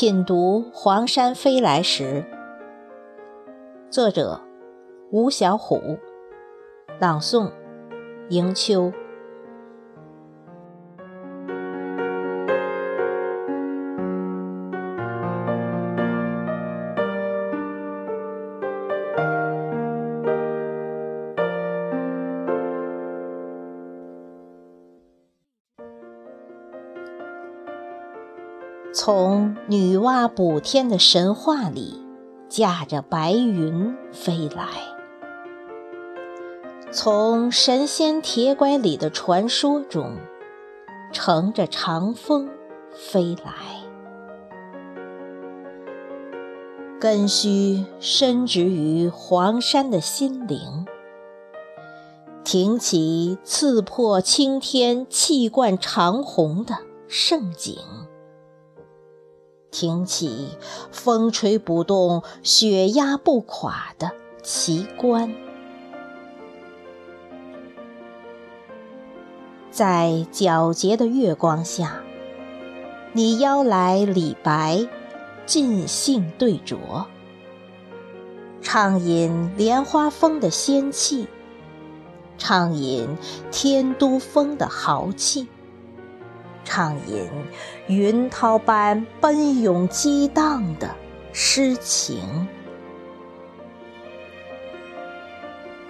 [0.00, 2.24] 品读黄山飞来时，
[3.90, 4.40] 作者
[5.10, 5.98] 吴小虎，
[7.00, 7.50] 朗诵
[8.28, 8.92] 迎秋。
[29.00, 32.04] 从女娲补天的神话里，
[32.48, 34.66] 驾着白云飞来；
[36.90, 40.16] 从神仙铁拐李的传说中，
[41.12, 42.50] 乘着长风
[42.92, 43.52] 飞来。
[46.98, 50.84] 根须深植于黄山的心灵，
[52.42, 57.78] 挺起刺破青天、气贯长虹的盛景。
[59.70, 60.48] 挺起
[60.90, 65.34] 风吹不动、雪压不垮的奇观，
[69.70, 72.00] 在皎洁的月光下，
[73.12, 74.88] 你邀来李白，
[75.44, 77.04] 尽兴对酌，
[78.62, 81.28] 畅饮莲花峰的仙气，
[82.38, 83.16] 畅饮
[83.50, 85.46] 天都峰的豪气。
[86.78, 87.28] 畅饮
[87.88, 90.94] 云涛般奔涌激荡的
[91.32, 92.46] 诗情，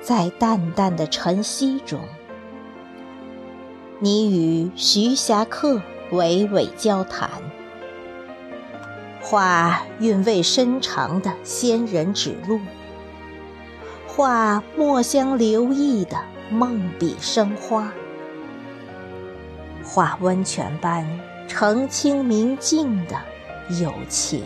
[0.00, 2.00] 在淡淡的晨曦中，
[3.98, 7.28] 你与徐霞客娓娓交谈，
[9.20, 12.60] 画韵味深长的仙人指路，
[14.06, 16.16] 画墨香留意的
[16.50, 17.92] 梦笔生花。
[19.88, 21.18] 化温泉般
[21.48, 23.16] 澄清明净的
[23.80, 24.44] 友情。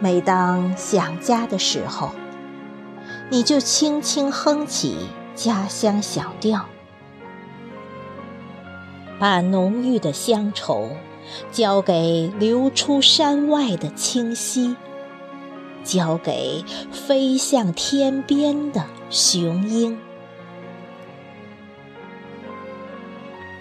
[0.00, 2.10] 每当想家的时候，
[3.30, 5.06] 你就轻轻哼起
[5.36, 6.66] 家乡小调，
[9.20, 10.90] 把浓郁的乡愁
[11.52, 14.74] 交给流出山外的清溪，
[15.84, 19.96] 交给飞向天边的雄鹰。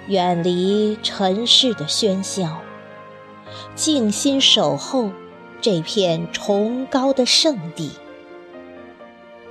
[0.09, 2.61] 远离尘世的喧嚣，
[3.75, 5.11] 静心守候
[5.61, 7.91] 这片崇高的圣地。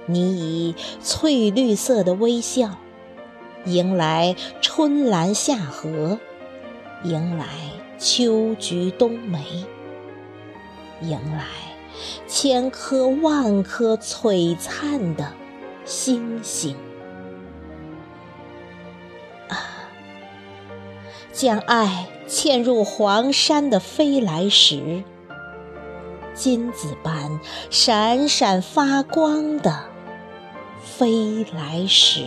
[0.07, 2.77] 你以翠绿色的微笑，
[3.67, 6.19] 迎来春兰夏荷，
[7.05, 7.47] 迎来
[7.97, 9.65] 秋菊冬梅，
[11.03, 11.45] 迎来
[12.27, 15.33] 千颗万颗璀璨的
[15.85, 16.75] 星星。
[21.33, 25.03] 将爱嵌入黄山的飞来石，
[26.35, 27.41] 金子般
[27.71, 29.85] 闪闪发光的
[30.83, 32.23] 飞来石。